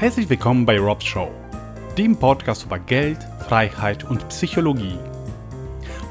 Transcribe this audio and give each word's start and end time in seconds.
Herzlich 0.00 0.30
willkommen 0.30 0.64
bei 0.64 0.78
Rob's 0.78 1.04
Show, 1.04 1.30
dem 1.98 2.18
Podcast 2.18 2.64
über 2.64 2.78
Geld, 2.78 3.18
Freiheit 3.46 4.02
und 4.02 4.26
Psychologie. 4.30 4.96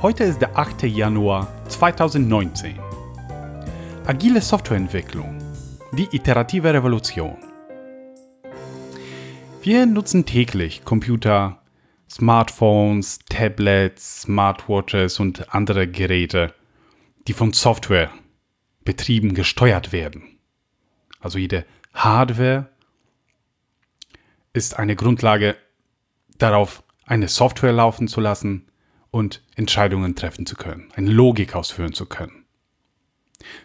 Heute 0.03 0.25
ist 0.25 0.39
der 0.39 0.55
8. 0.55 0.83
Januar 0.83 1.47
2019. 1.69 2.77
Agile 4.05 4.41
Softwareentwicklung, 4.41 5.39
die 5.93 6.07
iterative 6.15 6.71
Revolution. 6.71 7.35
Wir 9.63 9.87
nutzen 9.87 10.23
täglich 10.23 10.85
Computer, 10.85 11.59
Smartphones, 12.07 13.17
Tablets, 13.27 14.21
Smartwatches 14.21 15.19
und 15.19 15.51
andere 15.55 15.87
Geräte, 15.87 16.53
die 17.27 17.33
von 17.33 17.53
Software 17.53 18.11
betrieben 18.85 19.33
gesteuert 19.33 19.91
werden. 19.91 20.37
Also 21.19 21.39
jede 21.39 21.65
Hardware 21.95 22.69
ist 24.53 24.77
eine 24.77 24.95
Grundlage 24.95 25.55
darauf, 26.37 26.83
eine 27.05 27.27
Software 27.27 27.73
laufen 27.73 28.07
zu 28.07 28.21
lassen 28.21 28.67
und 29.11 29.43
Entscheidungen 29.55 30.15
treffen 30.15 30.45
zu 30.45 30.55
können, 30.55 30.91
eine 30.95 31.09
Logik 31.09 31.55
ausführen 31.55 31.93
zu 31.93 32.05
können. 32.05 32.45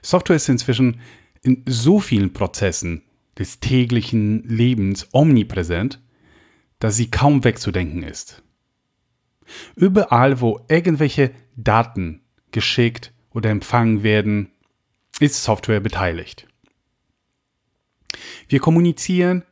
Software 0.03 0.37
ist 0.37 0.49
inzwischen 0.49 1.01
in 1.43 1.63
so 1.67 2.01
vielen 2.01 2.33
Prozessen 2.33 3.03
des 3.39 3.61
täglichen 3.61 4.45
Lebens 4.45 5.09
omnipräsent, 5.13 6.01
dass 6.79 6.97
sie 6.97 7.11
kaum 7.11 7.45
wegzudenken 7.45 8.03
ist. 8.03 8.43
Überall, 9.77 10.41
wo 10.41 10.65
irgendwelche 10.69 11.33
Daten 11.57 12.23
geschickt 12.51 13.13
oder 13.31 13.51
empfangen 13.51 14.03
werden, 14.03 14.51
ist 15.21 15.43
Software 15.43 15.81
beteiligt. 15.81 16.47
Wir 18.49 18.61
kommunizieren, 18.61 19.45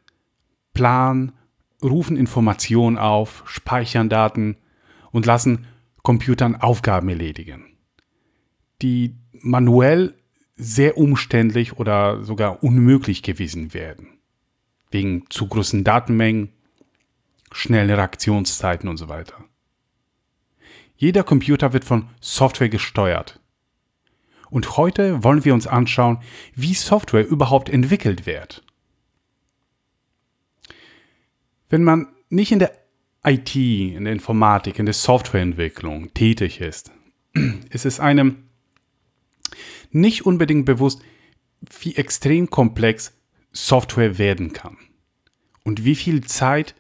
planen, 0.73 1.33
rufen 1.83 2.17
Informationen 2.17 2.99
auf, 2.99 3.43
speichern 3.47 4.09
Daten 4.09 4.57
und 5.11 5.27
lassen 5.27 5.67
Computern 6.03 6.57
Aufgaben 6.57 7.09
erledigen, 7.09 7.77
die 8.81 9.17
manuell 9.33 10.15
sehr 10.57 10.97
umständlich 10.97 11.79
oder 11.79 12.25
sogar 12.25 12.63
unmöglich 12.63 13.23
gewesen 13.23 13.75
werden. 13.75 14.09
Wegen 14.91 15.25
zu 15.31 15.49
großen 15.49 15.85
Datenmengen, 15.85 16.51
schnellen 17.51 17.91
Reaktionszeiten 17.91 18.89
und 18.89 18.97
so 18.97 19.09
weiter. 19.09 19.45
Jeder 20.97 21.25
Computer 21.25 21.73
wird 21.73 21.85
von 21.85 22.09
Software 22.21 22.69
gesteuert. 22.69 23.41
Und 24.51 24.77
heute 24.77 25.25
wollen 25.25 25.45
wir 25.45 25.55
uns 25.55 25.67
anschauen, 25.67 26.19
wie 26.55 26.75
Software 26.75 27.27
überhaupt 27.27 27.71
entwickelt 27.71 28.27
wird. 28.27 28.63
Wenn 31.73 31.85
man 31.85 32.09
nicht 32.29 32.53
in 32.53 32.59
der 32.59 32.73
IT, 33.25 33.57
in 33.57 34.05
der 34.05 34.13
Informatik, 34.13 34.79
in 34.79 34.85
der 34.85 34.93
Softwareentwicklung 34.93 36.13
tätig 36.13 36.61
ist, 36.61 36.93
ist 37.71 37.87
es 37.87 37.99
einem 37.99 38.45
nicht 39.91 40.27
unbedingt 40.27 40.67
bewusst, 40.67 41.01
wie 41.81 41.97
extrem 41.97 42.51
komplex 42.51 43.17
Software 43.53 44.19
werden 44.19 44.53
kann 44.53 44.77
und 45.65 45.83
wie 45.83 45.95
viel 45.95 46.23
Zeit, 46.25 46.75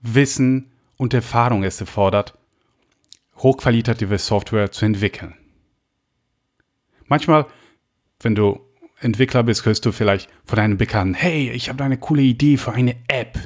Wissen 0.00 0.70
und 0.96 1.12
Erfahrung 1.12 1.64
es 1.64 1.80
erfordert, 1.80 2.38
hochqualitative 3.38 4.18
Software 4.18 4.70
zu 4.70 4.84
entwickeln. 4.84 5.34
Manchmal, 7.06 7.46
wenn 8.20 8.36
du 8.36 8.60
Entwickler 9.00 9.42
bist, 9.42 9.66
hörst 9.66 9.84
du 9.86 9.90
vielleicht 9.90 10.30
von 10.44 10.60
einem 10.60 10.76
Bekannten, 10.76 11.14
hey, 11.14 11.50
ich 11.50 11.68
habe 11.68 11.82
eine 11.82 11.98
coole 11.98 12.22
Idee 12.22 12.58
für 12.58 12.70
eine 12.70 12.94
App. 13.08 13.36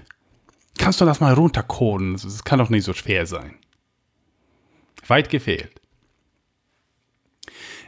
Kannst 0.79 1.01
du 1.01 1.05
das 1.05 1.21
mal 1.21 1.35
runtercoden? 1.35 2.15
Das 2.15 2.45
kann 2.45 2.59
doch 2.59 2.71
nicht 2.71 2.85
so 2.85 2.93
schwer 2.93 3.27
sein. 3.27 3.57
Weit 5.07 5.31
gefehlt. 5.31 5.81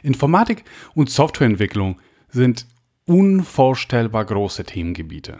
Informatik 0.03 0.63
und 0.93 1.09
Softwareentwicklung 1.09 1.99
sind 2.29 2.67
unvorstellbar 3.05 4.25
große 4.25 4.63
Themengebiete, 4.63 5.39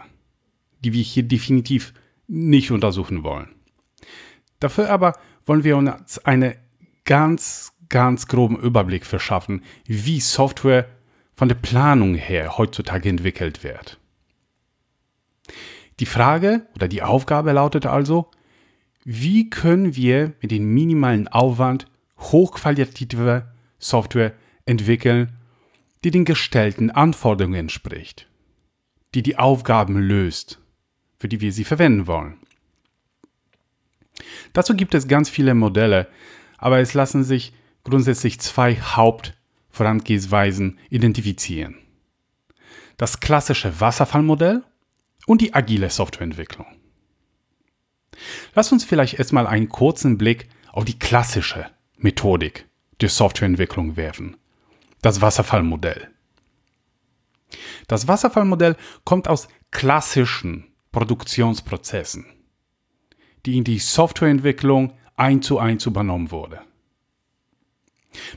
die 0.80 0.92
wir 0.92 1.02
hier 1.02 1.22
definitiv 1.22 1.94
nicht 2.26 2.70
untersuchen 2.70 3.22
wollen. 3.22 3.54
Dafür 4.60 4.90
aber 4.90 5.18
wollen 5.44 5.64
wir 5.64 5.76
uns 5.76 6.18
einen 6.18 6.54
ganz, 7.04 7.72
ganz 7.88 8.26
groben 8.26 8.58
Überblick 8.58 9.06
verschaffen, 9.06 9.62
wie 9.84 10.20
Software 10.20 10.88
von 11.34 11.48
der 11.48 11.56
Planung 11.56 12.14
her 12.14 12.58
heutzutage 12.58 13.08
entwickelt 13.08 13.62
wird. 13.62 13.98
Die 16.00 16.06
Frage 16.06 16.66
oder 16.74 16.88
die 16.88 17.02
Aufgabe 17.02 17.52
lautet 17.52 17.86
also, 17.86 18.30
wie 19.04 19.50
können 19.50 19.96
wir 19.96 20.32
mit 20.40 20.50
dem 20.50 20.72
minimalen 20.72 21.28
Aufwand 21.28 21.86
hochqualitative 22.18 23.48
Software 23.78 24.34
entwickeln, 24.66 25.32
die 26.04 26.10
den 26.10 26.24
gestellten 26.24 26.90
Anforderungen 26.90 27.60
entspricht, 27.60 28.28
die 29.14 29.22
die 29.22 29.38
Aufgaben 29.38 29.98
löst, 29.98 30.60
für 31.16 31.28
die 31.28 31.40
wir 31.40 31.52
sie 31.52 31.64
verwenden 31.64 32.06
wollen. 32.06 32.38
Dazu 34.52 34.74
gibt 34.74 34.94
es 34.94 35.08
ganz 35.08 35.28
viele 35.28 35.54
Modelle, 35.54 36.08
aber 36.58 36.80
es 36.80 36.94
lassen 36.94 37.24
sich 37.24 37.52
grundsätzlich 37.84 38.40
zwei 38.40 38.76
Hauptvorangehensweisen 38.76 40.78
identifizieren. 40.90 41.76
Das 42.96 43.20
klassische 43.20 43.80
Wasserfallmodell 43.80 44.64
und 45.28 45.42
die 45.42 45.54
agile 45.54 45.90
Softwareentwicklung. 45.90 46.66
Lass 48.54 48.72
uns 48.72 48.84
vielleicht 48.84 49.18
erstmal 49.18 49.46
einen 49.46 49.68
kurzen 49.68 50.16
Blick 50.16 50.48
auf 50.72 50.86
die 50.86 50.98
klassische 50.98 51.66
Methodik 51.98 52.66
der 53.02 53.10
Softwareentwicklung 53.10 53.96
werfen. 53.96 54.38
Das 55.02 55.20
Wasserfallmodell. 55.20 56.08
Das 57.86 58.08
Wasserfallmodell 58.08 58.76
kommt 59.04 59.28
aus 59.28 59.48
klassischen 59.70 60.64
Produktionsprozessen, 60.92 62.24
die 63.44 63.58
in 63.58 63.64
die 63.64 63.78
Softwareentwicklung 63.78 64.94
ein 65.16 65.42
zu 65.42 65.58
eins 65.58 65.84
übernommen 65.84 66.30
wurde. 66.30 66.62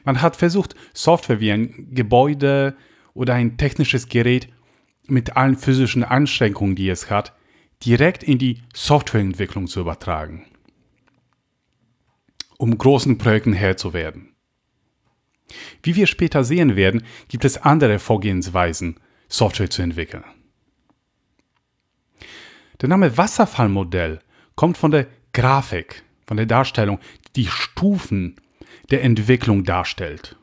Man 0.03 0.22
hat 0.22 0.35
versucht, 0.35 0.75
Software 0.94 1.40
wie 1.40 1.51
ein 1.51 1.94
Gebäude 1.94 2.75
oder 3.13 3.34
ein 3.35 3.57
technisches 3.57 4.09
Gerät 4.09 4.50
mit 5.07 5.35
allen 5.35 5.57
physischen 5.57 6.03
Anstrengungen, 6.03 6.75
die 6.75 6.89
es 6.89 7.09
hat, 7.09 7.34
direkt 7.85 8.23
in 8.23 8.38
die 8.38 8.62
Softwareentwicklung 8.73 9.67
zu 9.67 9.79
übertragen, 9.79 10.45
um 12.57 12.78
großen 12.78 13.17
Projekten 13.17 13.53
Herr 13.53 13.78
zu 13.78 13.94
werden. 13.94 14.34
Wie 15.84 15.95
wir 15.95 16.07
später 16.07 16.44
sehen 16.44 16.75
werden, 16.75 17.03
gibt 17.28 17.44
es 17.44 17.57
andere 17.57 18.00
Vorgehensweisen, 18.00 19.00
Software 19.28 19.69
zu 19.69 19.81
entwickeln. 19.81 20.23
Der 22.79 22.89
Name 22.89 23.18
Wasserfallmodell 23.18 24.19
kommt 24.56 24.78
von 24.78 24.91
der 24.91 25.07
Grafik, 25.33 26.03
von 26.25 26.38
der 26.38 26.45
Darstellung, 26.45 27.00
die 27.35 27.47
Stufen 27.47 28.35
der 28.91 29.03
Entwicklung 29.03 29.63
darstellt. 29.63 30.38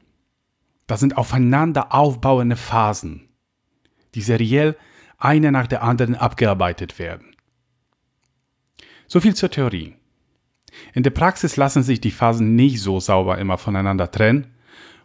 Das 0.87 1.01
sind 1.01 1.17
aufeinander 1.17 1.95
aufbauende 1.95 2.57
Phasen 2.57 3.28
die 4.15 4.23
seriell 4.23 4.77
eine 5.19 5.53
nach 5.53 5.67
der 5.67 5.83
anderen 5.83 6.15
abgearbeitet 6.15 6.99
werden. 6.99 7.35
So 9.07 9.21
viel 9.21 9.35
zur 9.35 9.51
Theorie. 9.51 9.97
In 10.95 11.03
der 11.03 11.11
Praxis 11.11 11.57
lassen 11.57 11.83
sich 11.83 12.01
die 12.01 12.11
Phasen 12.11 12.55
nicht 12.55 12.81
so 12.81 13.01
sauber 13.01 13.39
immer 13.39 13.59
voneinander 13.59 14.11
trennen 14.11 14.55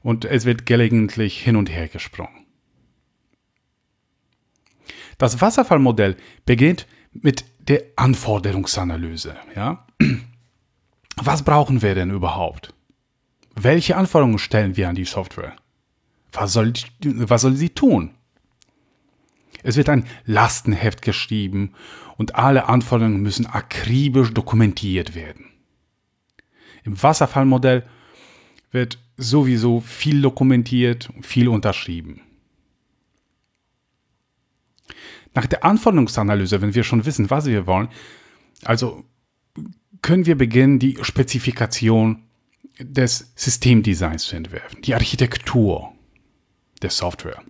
und 0.02 0.26
es 0.26 0.46
wird 0.46 0.66
gelegentlich 0.66 1.42
hin 1.42 1.56
und 1.56 1.70
her 1.70 1.88
gesprungen. 1.88 2.46
Das 5.18 5.42
Wasserfallmodell 5.42 6.18
beginnt 6.46 6.88
mit 7.14 7.46
der 7.60 7.84
Anforderungsanalyse. 7.96 9.36
Ja? 9.56 9.86
Was 11.16 11.44
brauchen 11.44 11.82
wir 11.82 11.96
denn 11.96 12.10
überhaupt? 12.10 12.74
Welche 13.56 13.96
Anforderungen 13.96 14.40
stellen 14.40 14.76
wir 14.76 14.90
an 14.90 14.96
die 14.96 15.06
Software? 15.06 15.56
Was 16.32 16.54
soll, 16.54 16.74
was 17.04 17.44
soll 17.44 17.56
sie 17.56 17.70
tun? 17.70 18.16
Es 19.62 19.78
wird 19.78 19.90
ein 19.90 20.06
Lastenheft 20.26 21.02
geschrieben 21.02 21.74
und 22.18 22.36
alle 22.36 22.68
Anforderungen 22.68 23.22
müssen 23.22 23.46
akribisch 23.46 24.34
dokumentiert 24.34 25.16
werden. 25.16 25.46
Im 26.84 27.02
Wasserfallmodell 27.02 27.84
wird 28.72 28.98
sowieso 29.16 29.80
viel 29.80 30.22
dokumentiert 30.22 31.10
und 31.16 31.26
viel 31.26 31.48
unterschrieben. 31.48 32.22
Nach 35.34 35.46
der 35.46 35.64
Anforderungsanalyse, 35.64 36.62
wenn 36.62 36.76
wir 36.76 36.84
schon 36.84 37.06
wissen, 37.06 37.30
was 37.30 37.46
wir 37.46 37.66
wollen, 37.66 37.88
also 38.64 39.04
können 40.02 40.26
wir 40.26 40.38
beginnen, 40.38 40.80
die 40.80 40.98
Spezifikation 41.02 42.24
des 42.80 43.32
Systemdesigns 43.36 44.26
zu 44.26 44.36
entwerfen, 44.36 44.82
die 44.82 44.94
Architektur 44.94 45.94
der 46.82 46.90
Software. 46.90 47.42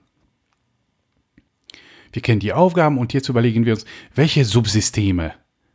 Wir 2.13 2.21
kennen 2.21 2.39
die 2.39 2.53
Aufgaben 2.53 2.99
und 2.99 3.11
jetzt 3.11 3.27
überlegen 3.27 3.65
wir 3.65 3.73
uns, 3.73 3.85
welche 4.13 4.45
Subsysteme 4.45 5.33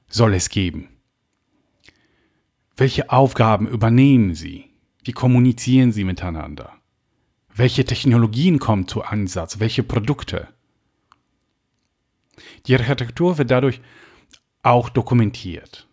soll 0.09 0.35
es 0.35 0.49
geben? 0.49 0.89
Welche 2.77 3.11
Aufgaben 3.11 3.67
übernehmen 3.67 4.35
sie? 4.35 4.71
Wie 5.03 5.13
kommunizieren 5.13 5.91
sie 5.91 6.05
miteinander? 6.05 6.73
Welche 7.53 7.85
Technologien 7.85 8.61
kommen 8.61 8.87
zu 8.87 9.03
Einsatz? 9.03 9.59
Welche 9.59 9.83
Produkte? 9.83 10.49
Die 12.67 12.77
Architektur 12.77 13.37
wird 13.37 13.51
dadurch 13.51 13.81
auch 14.63 14.91
dokumentiert 14.91 15.89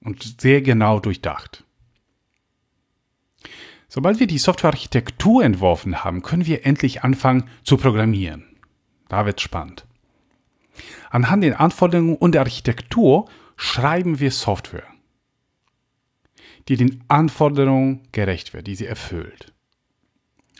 und 0.00 0.40
sehr 0.40 0.62
genau 0.62 1.00
durchdacht. 1.00 1.64
Sobald 3.88 4.20
wir 4.20 4.28
die 4.28 4.38
Softwarearchitektur 4.38 5.42
entworfen 5.42 6.04
haben, 6.04 6.22
können 6.22 6.46
wir 6.46 6.64
endlich 6.66 7.02
anfangen 7.02 7.48
zu 7.64 7.78
programmieren. 7.78 8.47
Da 9.08 9.26
wird 9.26 9.40
spannend. 9.40 9.86
Anhand 11.10 11.42
der 11.42 11.60
Anforderungen 11.60 12.16
und 12.16 12.32
der 12.32 12.42
Architektur 12.42 13.28
schreiben 13.56 14.20
wir 14.20 14.30
Software, 14.30 14.86
die 16.68 16.76
den 16.76 17.02
Anforderungen 17.08 18.02
gerecht 18.12 18.54
wird, 18.54 18.66
die 18.66 18.74
sie 18.74 18.86
erfüllt. 18.86 19.52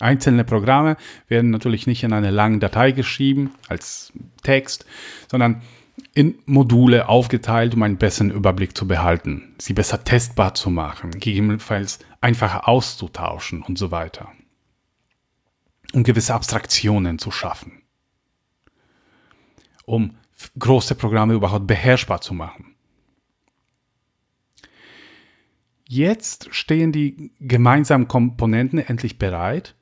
Einzelne 0.00 0.44
Programme 0.44 0.96
werden 1.26 1.50
natürlich 1.50 1.86
nicht 1.86 2.04
in 2.04 2.12
eine 2.12 2.30
lange 2.30 2.58
Datei 2.58 2.92
geschrieben 2.92 3.52
als 3.68 4.12
Text, 4.42 4.86
sondern 5.28 5.62
in 6.14 6.38
Module 6.46 7.08
aufgeteilt, 7.08 7.74
um 7.74 7.82
einen 7.82 7.96
besseren 7.96 8.30
Überblick 8.30 8.76
zu 8.76 8.86
behalten, 8.86 9.54
sie 9.58 9.72
besser 9.72 10.04
testbar 10.04 10.54
zu 10.54 10.70
machen, 10.70 11.10
gegebenenfalls 11.10 11.98
einfacher 12.20 12.68
auszutauschen 12.68 13.62
und 13.62 13.78
so 13.78 13.90
weiter. 13.90 14.30
Um 15.92 16.04
gewisse 16.04 16.34
Abstraktionen 16.34 17.18
zu 17.18 17.30
schaffen. 17.30 17.82
Um 19.88 20.16
große 20.58 20.94
Programme 20.94 21.32
überhaupt 21.32 21.66
beherrschbar 21.66 22.20
zu 22.20 22.34
machen. 22.34 22.74
Jetzt 25.88 26.54
stehen 26.54 26.92
die 26.92 27.32
gemeinsamen 27.40 28.06
Komponenten 28.06 28.78
endlich 28.78 29.18
bereit 29.18 29.74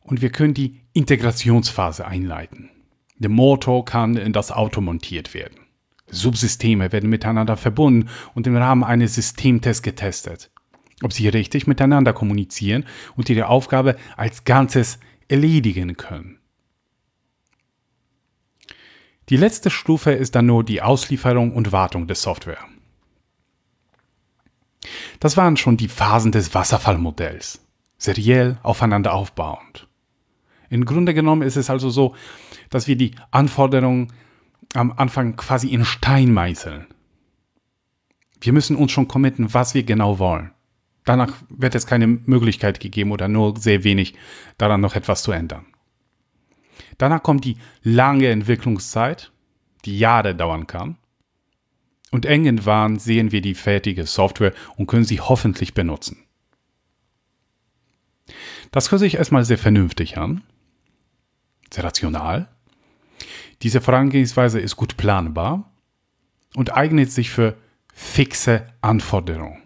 und 0.00 0.22
wir 0.22 0.30
können 0.30 0.54
die 0.54 0.80
Integrationsphase 0.92 2.04
einleiten. 2.04 2.70
Der 3.16 3.30
Motor 3.30 3.84
kann 3.84 4.16
in 4.16 4.32
das 4.32 4.50
Auto 4.50 4.80
montiert 4.80 5.34
werden. 5.34 5.60
Subsysteme 6.08 6.90
werden 6.90 7.08
miteinander 7.08 7.56
verbunden 7.56 8.08
und 8.34 8.48
im 8.48 8.56
Rahmen 8.56 8.82
eines 8.82 9.14
Systemtests 9.14 9.82
getestet, 9.82 10.50
ob 11.04 11.12
sie 11.12 11.28
richtig 11.28 11.68
miteinander 11.68 12.12
kommunizieren 12.12 12.86
und 13.14 13.30
ihre 13.30 13.46
Aufgabe 13.46 13.94
als 14.16 14.42
Ganzes 14.42 14.98
erledigen 15.28 15.96
können. 15.96 16.41
Die 19.28 19.36
letzte 19.36 19.70
Stufe 19.70 20.12
ist 20.12 20.34
dann 20.34 20.46
nur 20.46 20.64
die 20.64 20.82
Auslieferung 20.82 21.52
und 21.52 21.72
Wartung 21.72 22.06
der 22.06 22.16
Software. 22.16 22.58
Das 25.20 25.36
waren 25.36 25.56
schon 25.56 25.76
die 25.76 25.88
Phasen 25.88 26.32
des 26.32 26.54
Wasserfallmodells, 26.54 27.60
seriell 27.98 28.58
aufeinander 28.62 29.14
aufbauend. 29.14 29.86
Im 30.68 30.84
Grunde 30.84 31.14
genommen 31.14 31.42
ist 31.42 31.56
es 31.56 31.70
also 31.70 31.90
so, 31.90 32.16
dass 32.70 32.88
wir 32.88 32.96
die 32.96 33.14
Anforderungen 33.30 34.12
am 34.74 34.92
Anfang 34.92 35.36
quasi 35.36 35.68
in 35.68 35.84
Stein 35.84 36.32
meißeln. 36.32 36.86
Wir 38.40 38.52
müssen 38.52 38.76
uns 38.76 38.90
schon 38.90 39.06
committen, 39.06 39.54
was 39.54 39.74
wir 39.74 39.84
genau 39.84 40.18
wollen. 40.18 40.50
Danach 41.04 41.34
wird 41.48 41.74
es 41.74 41.86
keine 41.86 42.06
Möglichkeit 42.06 42.80
gegeben 42.80 43.12
oder 43.12 43.28
nur 43.28 43.56
sehr 43.56 43.84
wenig 43.84 44.14
daran 44.58 44.80
noch 44.80 44.94
etwas 44.94 45.22
zu 45.22 45.32
ändern. 45.32 45.66
Danach 47.02 47.24
kommt 47.24 47.44
die 47.44 47.56
lange 47.82 48.28
Entwicklungszeit, 48.28 49.32
die 49.84 49.98
Jahre 49.98 50.36
dauern 50.36 50.68
kann. 50.68 50.98
Und 52.12 52.26
irgendwann 52.26 53.00
sehen 53.00 53.32
wir 53.32 53.40
die 53.40 53.56
fertige 53.56 54.06
Software 54.06 54.52
und 54.76 54.86
können 54.86 55.04
sie 55.04 55.20
hoffentlich 55.20 55.74
benutzen. 55.74 56.18
Das 58.70 58.92
hört 58.92 59.00
sich 59.00 59.16
erstmal 59.16 59.44
sehr 59.44 59.58
vernünftig 59.58 60.16
an 60.16 60.42
sehr 61.74 61.82
rational. 61.82 62.46
Diese 63.62 63.80
Vorangehensweise 63.80 64.60
ist 64.60 64.76
gut 64.76 64.96
planbar 64.96 65.72
und 66.54 66.72
eignet 66.72 67.10
sich 67.10 67.30
für 67.30 67.56
fixe 67.92 68.68
Anforderungen. 68.80 69.60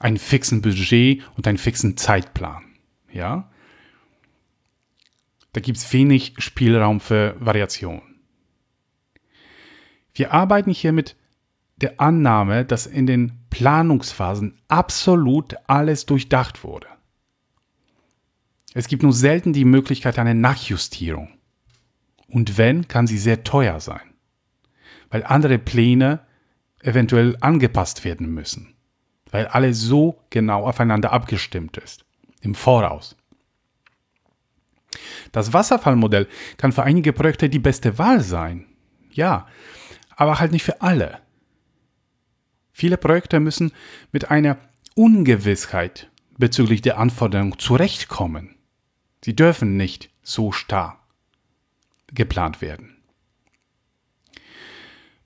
Einen 0.00 0.18
fixen 0.18 0.60
Budget 0.60 1.22
und 1.36 1.46
einen 1.46 1.58
fixen 1.58 1.96
Zeitplan. 1.96 2.64
Ja? 3.12 3.48
Da 5.56 5.60
gibt 5.60 5.78
es 5.78 5.90
wenig 5.90 6.34
Spielraum 6.36 7.00
für 7.00 7.34
Variation. 7.38 8.02
Wir 10.12 10.34
arbeiten 10.34 10.70
hier 10.70 10.92
mit 10.92 11.16
der 11.76 11.98
Annahme, 11.98 12.66
dass 12.66 12.84
in 12.84 13.06
den 13.06 13.40
Planungsphasen 13.48 14.60
absolut 14.68 15.54
alles 15.66 16.04
durchdacht 16.04 16.62
wurde. 16.62 16.88
Es 18.74 18.86
gibt 18.86 19.02
nur 19.02 19.14
selten 19.14 19.54
die 19.54 19.64
Möglichkeit 19.64 20.18
einer 20.18 20.34
Nachjustierung. 20.34 21.38
Und 22.28 22.58
wenn, 22.58 22.86
kann 22.86 23.06
sie 23.06 23.16
sehr 23.16 23.42
teuer 23.42 23.80
sein, 23.80 24.12
weil 25.08 25.24
andere 25.24 25.56
Pläne 25.56 26.20
eventuell 26.82 27.34
angepasst 27.40 28.04
werden 28.04 28.26
müssen, 28.26 28.74
weil 29.30 29.46
alles 29.46 29.80
so 29.80 30.22
genau 30.28 30.66
aufeinander 30.66 31.12
abgestimmt 31.12 31.78
ist, 31.78 32.04
im 32.42 32.54
Voraus. 32.54 33.16
Das 35.32 35.52
Wasserfallmodell 35.52 36.28
kann 36.56 36.72
für 36.72 36.82
einige 36.82 37.12
Projekte 37.12 37.48
die 37.48 37.58
beste 37.58 37.98
Wahl 37.98 38.20
sein, 38.20 38.66
ja, 39.10 39.46
aber 40.16 40.38
halt 40.40 40.52
nicht 40.52 40.64
für 40.64 40.80
alle. 40.80 41.18
Viele 42.72 42.96
Projekte 42.96 43.40
müssen 43.40 43.72
mit 44.12 44.30
einer 44.30 44.58
Ungewissheit 44.94 46.10
bezüglich 46.38 46.82
der 46.82 46.98
Anforderungen 46.98 47.58
zurechtkommen. 47.58 48.56
Sie 49.24 49.34
dürfen 49.34 49.76
nicht 49.76 50.10
so 50.22 50.52
starr 50.52 50.98
geplant 52.12 52.60
werden. 52.60 52.96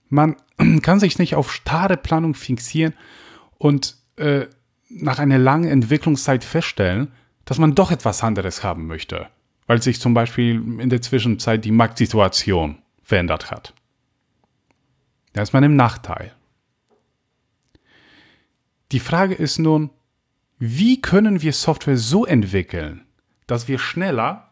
Man 0.09 0.37
kann 0.83 1.01
sich 1.01 1.19
nicht 1.19 1.35
auf 1.35 1.53
starre 1.53 1.97
Planung 1.97 2.35
fixieren 2.35 2.95
und 3.59 3.97
äh, 4.17 4.47
nach 4.89 5.19
einer 5.19 5.39
langen 5.39 5.71
Entwicklungszeit 5.71 6.45
feststellen, 6.45 7.13
dass 7.45 7.59
man 7.59 7.75
doch 7.75 7.91
etwas 7.91 8.23
anderes 8.23 8.63
haben 8.63 8.87
möchte, 8.87 9.29
weil 9.71 9.81
sich 9.81 10.01
zum 10.01 10.15
Beispiel 10.15 10.57
in 10.81 10.91
der 10.91 11.01
Zwischenzeit 11.01 11.65
die 11.65 11.71
Marktsituation 11.71 12.83
verändert 13.05 13.53
hat. 13.53 13.73
Da 15.33 15.43
ist 15.43 15.53
man 15.53 15.63
im 15.63 15.77
Nachteil. 15.77 16.35
Die 18.91 18.99
Frage 18.99 19.35
ist 19.35 19.61
nun, 19.61 19.91
wie 20.59 21.01
können 21.01 21.41
wir 21.41 21.53
Software 21.53 21.97
so 21.97 22.27
entwickeln, 22.27 23.05
dass 23.47 23.69
wir 23.69 23.79
schneller 23.79 24.51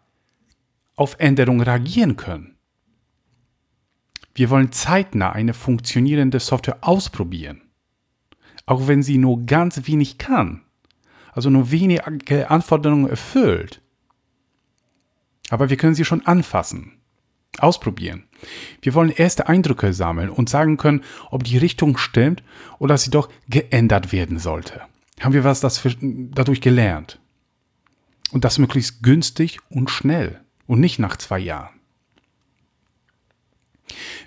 auf 0.95 1.17
Änderungen 1.19 1.63
reagieren 1.63 2.15
können. 2.15 2.57
Wir 4.37 4.51
wollen 4.51 4.71
zeitnah 4.71 5.33
eine 5.33 5.53
funktionierende 5.53 6.39
Software 6.39 6.79
ausprobieren, 6.83 7.63
auch 8.67 8.87
wenn 8.87 9.03
sie 9.03 9.19
nur 9.19 9.45
ganz 9.47 9.85
wenig 9.89 10.19
kann, 10.19 10.63
also 11.33 11.51
nur 11.51 11.73
wenige 11.73 12.51
Anforderungen 12.53 13.11
erfüllt. 13.11 13.83
Aber 15.50 15.71
wir 15.71 15.76
können 15.76 15.95
sie 15.95 16.05
schon 16.05 16.26
anfassen, 16.26 17.00
ausprobieren. 17.59 18.25
Wir 18.83 18.95
wollen 18.95 19.11
erste 19.11 19.49
Eindrücke 19.49 19.93
sammeln 19.93 20.31
und 20.31 20.49
sagen 20.49 20.76
können, 20.76 21.02
ob 21.31 21.45
die 21.45 21.59
Richtung 21.59 21.97
stimmt 21.97 22.43
oder 22.78 22.99
sie 22.99 23.11
doch 23.11 23.28
geändert 23.49 24.12
werden 24.12 24.38
sollte. 24.38 24.83
Haben 25.21 25.35
wir 25.35 25.45
was 25.45 25.61
dadurch 25.61 26.61
gelernt? 26.61 27.21
Und 28.31 28.45
das 28.45 28.59
möglichst 28.59 29.02
günstig 29.02 29.59
und 29.71 29.90
schnell 29.90 30.40
und 30.67 30.81
nicht 30.81 30.99
nach 30.99 31.17
zwei 31.17 31.38
Jahren. 31.38 31.78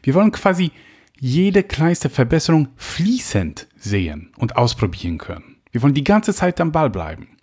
Wir 0.02 0.16
wollen 0.16 0.32
quasi 0.32 0.72
jede 1.20 1.62
kleinste 1.62 2.10
Verbesserung 2.10 2.70
fließend 2.78 3.68
sehen 3.78 4.32
und 4.38 4.56
ausprobieren 4.56 5.20
können. 5.20 5.58
Wir 5.72 5.84
wollen 5.84 5.94
die 5.94 6.04
ganze 6.04 6.34
Zeit 6.34 6.60
am 6.60 6.72
Ball 6.72 6.90
bleiben. 6.90 7.38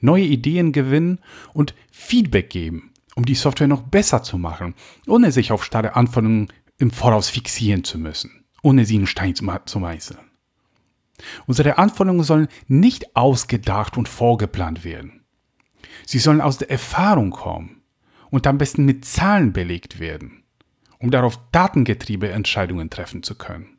Neue 0.00 0.22
Ideen 0.22 0.70
gewinnen 0.70 1.18
und 1.52 1.74
Feedback 1.96 2.50
geben, 2.50 2.92
um 3.14 3.24
die 3.24 3.36
Software 3.36 3.68
noch 3.68 3.82
besser 3.82 4.22
zu 4.24 4.36
machen, 4.36 4.74
ohne 5.06 5.30
sich 5.30 5.52
auf 5.52 5.64
starre 5.64 5.94
Anforderungen 5.94 6.52
im 6.76 6.90
Voraus 6.90 7.28
fixieren 7.28 7.84
zu 7.84 7.98
müssen, 7.98 8.44
ohne 8.62 8.84
sie 8.84 8.96
in 8.96 9.06
Stein 9.06 9.36
zu 9.36 9.78
meißeln. 9.78 10.18
Unsere 11.46 11.78
Anforderungen 11.78 12.24
sollen 12.24 12.48
nicht 12.66 13.14
ausgedacht 13.14 13.96
und 13.96 14.08
vorgeplant 14.08 14.84
werden. 14.84 15.24
Sie 16.04 16.18
sollen 16.18 16.40
aus 16.40 16.58
der 16.58 16.68
Erfahrung 16.68 17.30
kommen 17.30 17.82
und 18.28 18.48
am 18.48 18.58
besten 18.58 18.84
mit 18.84 19.04
Zahlen 19.04 19.52
belegt 19.52 20.00
werden, 20.00 20.42
um 20.98 21.12
darauf 21.12 21.38
datengetriebene 21.52 22.32
Entscheidungen 22.32 22.90
treffen 22.90 23.22
zu 23.22 23.36
können. 23.36 23.78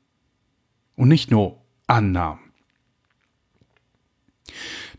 Und 0.96 1.10
nicht 1.10 1.30
nur 1.30 1.62
Annahmen. 1.86 2.40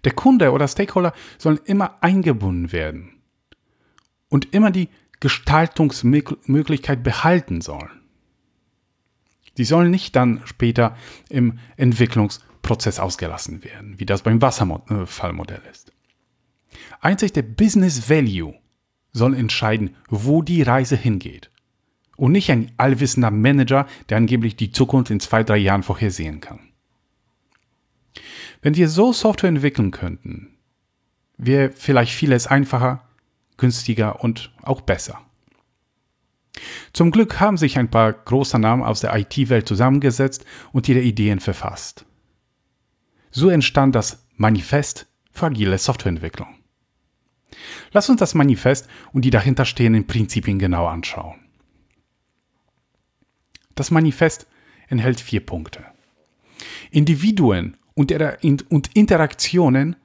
Der 0.05 0.13
Kunde 0.13 0.53
oder 0.53 0.69
Stakeholder 0.69 1.13
sollen 1.39 1.61
immer 1.65 2.03
eingebunden 2.03 2.73
werden 2.73 3.13
und 4.29 4.55
immer 4.55 4.71
die 4.71 4.89
Gestaltungsmöglichkeit 5.21 7.03
behalten 7.03 7.61
sollen. 7.61 7.91
Sie 9.57 9.65
sollen 9.65 9.91
nicht 9.91 10.15
dann 10.15 10.43
später 10.45 10.97
im 11.31 11.59
Entwicklungsprozess 11.77 13.01
ausgelassen 13.01 13.65
werden, 13.65 13.99
wie 13.99 14.07
das 14.07 14.23
beim 14.23 14.43
Wasserfallmodell 14.43 15.63
ist. 15.71 15.93
Einzig 17.01 17.33
der 17.33 17.43
Business 17.43 18.11
Value 18.11 18.55
soll 19.13 19.35
entscheiden, 19.35 19.97
wo 20.09 20.43
die 20.43 20.63
Reise 20.63 20.97
hingeht. 20.97 21.51
Und 22.17 22.33
nicht 22.33 22.51
ein 22.51 22.73
allwissender 22.77 23.31
Manager, 23.31 23.87
der 24.09 24.19
angeblich 24.19 24.57
die 24.57 24.71
Zukunft 24.71 25.11
in 25.11 25.21
zwei, 25.21 25.43
drei 25.43 25.57
Jahren 25.57 25.83
vorhersehen 25.83 26.41
kann. 26.41 26.61
Wenn 28.67 28.75
wir 28.75 28.89
so 28.89 29.13
Software 29.13 29.51
entwickeln 29.51 29.93
könnten, 29.93 30.59
wäre 31.37 31.71
vielleicht 31.71 32.13
vieles 32.13 32.49
einfacher, 32.49 33.09
günstiger 33.59 34.25
und 34.25 34.51
auch 34.61 34.81
besser. 34.81 35.21
Zum 36.93 37.13
Glück 37.13 37.39
haben 37.39 37.59
sich 37.59 37.79
ein 37.79 37.93
paar 37.93 38.13
große 38.13 38.59
Namen 38.59 38.83
aus 38.83 39.03
der 39.03 39.17
IT-Welt 39.17 39.69
zusammengesetzt 39.69 40.45
und 40.73 40.89
ihre 40.89 40.99
Ideen 40.99 41.39
verfasst. 41.39 42.07
So 43.31 43.51
entstand 43.51 43.95
das 43.95 44.27
Manifest 44.35 45.07
für 45.31 45.47
agile 45.47 45.79
Softwareentwicklung. 45.79 46.49
Lass 47.93 48.11
uns 48.11 48.19
das 48.19 48.35
Manifest 48.35 48.89
und 49.13 49.25
die 49.25 49.31
dahinterstehenden 49.31 50.09
Prinzipien 50.09 50.59
genau 50.59 50.89
anschauen. 50.89 51.39
Das 53.77 53.93
Manifest 53.93 54.49
enthält 54.89 55.21
vier 55.21 55.47
Punkte. 55.47 55.85
Individuen 56.91 57.77
und, 57.97 58.13
Interaktionen 58.95 59.97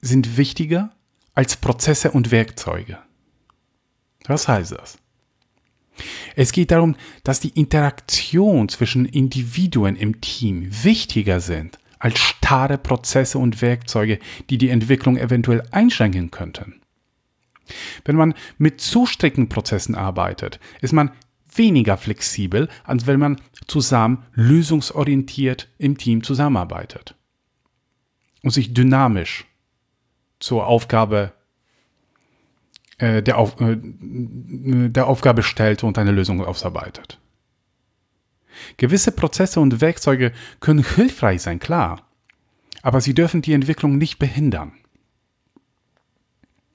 sind 0.00 0.36
wichtiger 0.38 0.94
als 1.34 1.56
Prozesse 1.56 2.12
und 2.12 2.30
Werkzeuge. 2.30 2.98
Was 4.26 4.48
heißt 4.48 4.72
das? 4.72 4.98
Es 6.36 6.52
geht 6.52 6.70
darum, 6.70 6.94
dass 7.24 7.40
die 7.40 7.50
Interaktion 7.50 8.68
zwischen 8.68 9.04
Individuen 9.04 9.96
im 9.96 10.20
Team 10.20 10.68
wichtiger 10.84 11.40
sind 11.40 11.78
als 11.98 12.20
starre 12.20 12.78
Prozesse 12.78 13.38
und 13.38 13.60
Werkzeuge, 13.60 14.20
die 14.48 14.58
die 14.58 14.68
Entwicklung 14.68 15.16
eventuell 15.16 15.62
einschränken 15.72 16.30
könnten. 16.30 16.80
Wenn 18.04 18.16
man 18.16 18.34
mit 18.56 18.80
zu 18.80 19.06
strikten 19.06 19.48
Prozessen 19.48 19.96
arbeitet, 19.96 20.60
ist 20.80 20.92
man 20.92 21.10
weniger 21.54 21.96
flexibel, 21.96 22.68
als 22.84 23.06
wenn 23.06 23.20
man 23.20 23.40
zusammen 23.66 24.24
lösungsorientiert 24.34 25.68
im 25.78 25.98
Team 25.98 26.22
zusammenarbeitet 26.22 27.14
und 28.42 28.50
sich 28.50 28.74
dynamisch 28.74 29.46
zur 30.40 30.66
Aufgabe 30.66 31.32
äh, 32.98 33.22
der, 33.22 33.38
Auf, 33.38 33.60
äh, 33.60 33.76
der 33.80 35.06
Aufgabe 35.06 35.42
stellt 35.42 35.84
und 35.84 35.98
eine 35.98 36.12
Lösung 36.12 36.44
ausarbeitet. 36.44 37.20
Gewisse 38.76 39.12
Prozesse 39.12 39.60
und 39.60 39.80
Werkzeuge 39.80 40.32
können 40.60 40.84
hilfreich 40.84 41.42
sein, 41.42 41.60
klar, 41.60 42.08
aber 42.82 43.00
sie 43.00 43.14
dürfen 43.14 43.42
die 43.42 43.52
Entwicklung 43.52 43.98
nicht 43.98 44.18
behindern. 44.18 44.72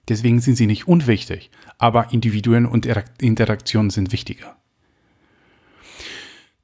Deswegen 0.10 0.42
sind 0.42 0.56
sie 0.56 0.68
nicht 0.68 0.88
unwichtig, 0.88 1.50
aber 1.78 2.12
Individuen 2.12 2.66
und 2.66 2.86
Interaktionen 3.20 3.90
sind 3.90 4.12
wichtiger. 4.12 4.58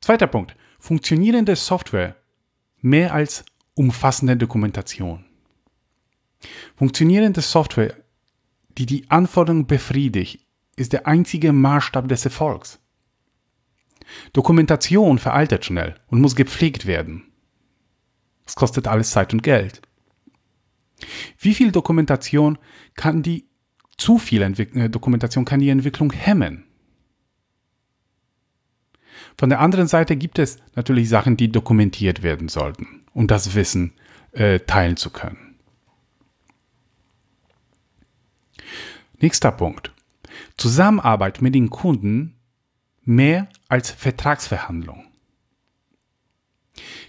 Zweiter 0.02 0.28
Punkt. 0.28 0.56
Funktionierende 0.80 1.56
Software 1.56 2.16
mehr 2.82 3.14
als 3.14 3.44
umfassende 3.74 4.38
Dokumentation. 4.38 5.26
Funktionierende 6.76 7.42
Software, 7.42 7.96
die 8.78 8.86
die 8.86 9.10
Anforderungen 9.10 9.68
befriedigt, 9.68 10.46
ist 10.78 10.94
der 10.94 11.08
einzige 11.08 11.52
Maßstab 11.52 12.08
des 12.08 12.24
Erfolgs. 12.24 12.80
Dokumentation 14.34 15.20
veraltet 15.20 15.66
schnell 15.66 15.96
und 16.08 16.22
muss 16.22 16.36
gepflegt 16.36 16.86
werden. 16.86 17.24
Es 18.46 18.56
kostet 18.56 18.88
alles 18.88 19.12
Zeit 19.12 19.34
und 19.34 19.44
Geld. 19.44 19.82
Wie 21.38 21.54
viel 21.54 21.72
Dokumentation 21.72 22.58
kann 22.96 23.22
die 23.22 23.46
zu 23.98 24.18
viel 24.18 24.42
Entwick 24.42 24.76
äh, 24.76 24.90
Dokumentation 24.90 25.46
kann 25.46 25.60
die 25.60 25.70
Entwicklung 25.70 26.12
hemmen? 26.12 26.69
Von 29.40 29.50
der 29.50 29.62
anderen 29.62 29.88
Seite 29.88 30.18
gibt 30.18 30.38
es 30.38 30.58
natürlich 30.76 31.08
Sachen, 31.08 31.38
die 31.38 31.50
dokumentiert 31.50 32.24
werden 32.24 32.50
sollten, 32.50 33.06
um 33.14 33.26
das 33.26 33.56
Wissen 33.56 33.94
äh, 34.34 34.60
teilen 34.60 34.98
zu 34.98 35.12
können. 35.12 35.56
Nächster 39.22 39.54
Punkt. 39.54 39.94
Zusammenarbeit 40.58 41.42
mit 41.42 41.56
den 41.56 41.70
Kunden 41.70 42.36
mehr 43.06 43.48
als 43.70 43.92
Vertragsverhandlung. 43.92 45.06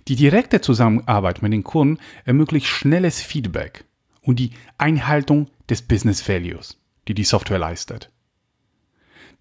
Die 0.06 0.14
direkte 0.14 0.60
Zusammenarbeit 0.60 1.42
mit 1.42 1.52
den 1.52 1.64
Kunden 1.64 1.98
ermöglicht 2.24 2.68
schnelles 2.68 3.20
Feedback 3.20 3.86
und 4.22 4.38
die 4.38 4.52
Einhaltung 4.78 5.50
des 5.68 5.82
Business 5.82 6.28
Values, 6.28 6.78
die 7.08 7.14
die 7.14 7.24
Software 7.24 7.58
leistet. 7.58 8.08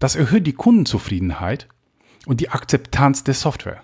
Das 0.00 0.16
erhöht 0.16 0.48
die 0.48 0.54
Kundenzufriedenheit 0.54 1.68
und 2.26 2.40
die 2.40 2.50
Akzeptanz 2.50 3.24
der 3.24 3.34
Software. 3.34 3.82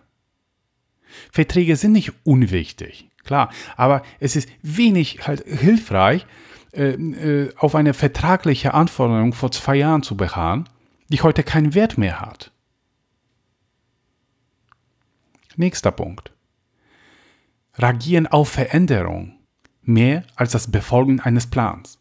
Verträge 1.31 1.77
sind 1.77 1.93
nicht 1.93 2.13
unwichtig, 2.25 3.09
klar, 3.25 3.51
aber 3.77 4.03
es 4.21 4.37
ist 4.37 4.49
wenig 4.63 5.27
halt 5.27 5.45
hilfreich, 5.47 6.27
äh, 6.73 6.91
äh, 6.91 7.55
auf 7.57 7.75
eine 7.75 7.95
vertragliche 7.95 8.75
Anforderung 8.75 9.33
vor 9.33 9.51
zwei 9.51 9.77
Jahren 9.77 10.03
zu 10.03 10.17
beharren, 10.17 10.69
die 11.09 11.23
heute 11.23 11.43
keinen 11.43 11.75
Wert 11.75 11.97
mehr 11.97 12.21
hat. 12.21 12.53
Nächster 15.57 15.91
Punkt. 15.91 16.33
Reagieren 17.79 18.27
auf 18.27 18.51
Veränderung 18.51 19.39
mehr 19.83 20.25
als 20.35 20.53
das 20.53 20.71
Befolgen 20.71 21.21
eines 21.21 21.47
Plans. 21.47 21.99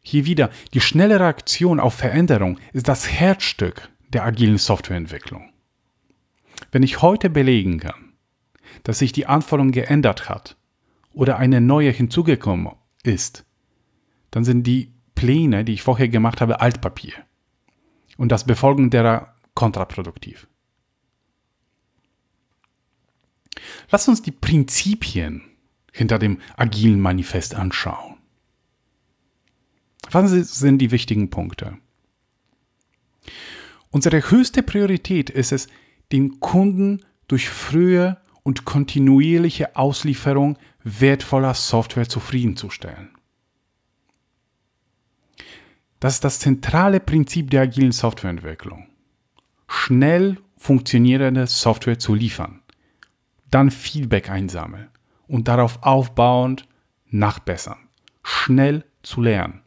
Hier 0.00 0.24
wieder, 0.24 0.50
die 0.72 0.80
schnelle 0.80 1.20
Reaktion 1.20 1.78
auf 1.78 1.94
Veränderung 1.94 2.58
ist 2.72 2.88
das 2.88 3.08
Herzstück 3.08 3.90
der 4.10 4.24
agilen 4.24 4.58
Softwareentwicklung. 4.58 5.52
Wenn 6.72 6.82
ich 6.82 7.02
heute 7.02 7.30
belegen 7.30 7.80
kann, 7.80 8.12
dass 8.84 8.98
sich 8.98 9.12
die 9.12 9.26
Anforderung 9.26 9.72
geändert 9.72 10.28
hat 10.28 10.56
oder 11.12 11.38
eine 11.38 11.60
neue 11.60 11.90
hinzugekommen 11.90 12.72
ist, 13.02 13.44
dann 14.30 14.44
sind 14.44 14.66
die 14.66 14.92
Pläne, 15.14 15.64
die 15.64 15.74
ich 15.74 15.82
vorher 15.82 16.08
gemacht 16.08 16.40
habe, 16.40 16.60
Altpapier. 16.60 17.14
Und 18.16 18.30
das 18.30 18.44
Befolgen 18.44 18.90
derer 18.90 19.34
kontraproduktiv. 19.54 20.46
Lass 23.90 24.08
uns 24.08 24.22
die 24.22 24.32
Prinzipien 24.32 25.42
hinter 25.92 26.18
dem 26.18 26.38
agilen 26.56 27.00
Manifest 27.00 27.54
anschauen. 27.54 28.16
Was 30.10 30.30
sind 30.30 30.78
die 30.78 30.90
wichtigen 30.90 31.30
Punkte? 31.30 31.78
Unsere 33.90 34.30
höchste 34.30 34.62
Priorität 34.62 35.30
ist 35.30 35.52
es, 35.52 35.68
den 36.12 36.40
Kunden 36.40 37.04
durch 37.28 37.48
frühe 37.48 38.18
und 38.42 38.64
kontinuierliche 38.64 39.76
Auslieferung 39.76 40.58
wertvoller 40.82 41.54
Software 41.54 42.08
zufriedenzustellen. 42.08 43.10
Das 45.98 46.14
ist 46.14 46.24
das 46.24 46.38
zentrale 46.40 46.98
Prinzip 46.98 47.50
der 47.50 47.62
agilen 47.62 47.92
Softwareentwicklung. 47.92 48.88
Schnell 49.68 50.38
funktionierende 50.56 51.46
Software 51.46 51.98
zu 51.98 52.14
liefern, 52.14 52.62
dann 53.50 53.70
Feedback 53.70 54.30
einsammeln 54.30 54.88
und 55.26 55.48
darauf 55.48 55.82
aufbauend 55.82 56.66
nachbessern, 57.10 57.88
schnell 58.22 58.84
zu 59.02 59.20
lernen. 59.20 59.59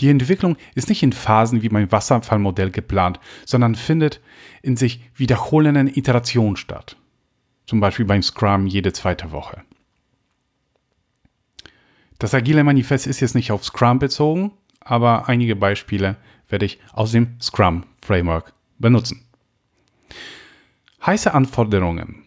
Die 0.00 0.08
Entwicklung 0.08 0.56
ist 0.74 0.88
nicht 0.88 1.02
in 1.02 1.12
Phasen 1.12 1.62
wie 1.62 1.68
beim 1.68 1.90
Wasserfallmodell 1.90 2.70
geplant, 2.70 3.20
sondern 3.44 3.74
findet 3.74 4.20
in 4.62 4.76
sich 4.76 5.00
wiederholenden 5.16 5.88
Iterationen 5.88 6.56
statt 6.56 6.96
zum 7.66 7.80
Beispiel 7.80 8.04
beim 8.04 8.22
Scrum 8.22 8.66
jede 8.66 8.92
zweite 8.92 9.32
Woche. 9.32 9.62
Das 12.18 12.34
agile 12.34 12.64
Manifest 12.64 13.06
ist 13.06 13.20
jetzt 13.20 13.34
nicht 13.34 13.50
auf 13.50 13.64
Scrum 13.64 13.98
bezogen, 13.98 14.52
aber 14.80 15.28
einige 15.28 15.56
Beispiele 15.56 16.16
werde 16.48 16.66
ich 16.66 16.78
aus 16.92 17.12
dem 17.12 17.36
Scrum 17.40 17.84
Framework 18.00 18.52
benutzen. 18.78 19.24
Heiße 21.04 21.34
Anforderungen 21.34 22.24